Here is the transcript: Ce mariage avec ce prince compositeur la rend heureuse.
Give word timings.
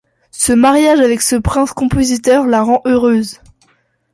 Ce 0.31 0.51
mariage 0.51 0.99
avec 0.99 1.21
ce 1.21 1.35
prince 1.35 1.73
compositeur 1.73 2.47
la 2.47 2.63
rend 2.63 2.81
heureuse. 2.85 3.39